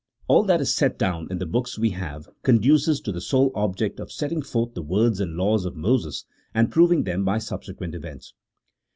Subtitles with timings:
[0.27, 3.99] All that is set down in the books we have conduces to the sole object
[3.99, 8.33] of setting forth the words and laws of Moses, and proving them by subsequent events.